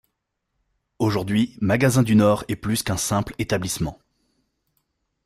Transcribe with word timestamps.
Aujourd'hui, 0.97 1.59
Magasin 1.61 2.01
du 2.01 2.15
Nord 2.15 2.43
est 2.47 2.55
plus 2.55 2.81
qu'un 2.81 2.97
simple 2.97 3.35
établissement. 3.37 3.99